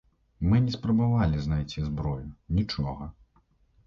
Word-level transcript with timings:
Мы 0.51 0.59
не 0.67 0.71
спрабавалі 0.75 1.41
знайсці 1.43 1.83
зброю, 1.89 2.31
нічога. 2.61 3.05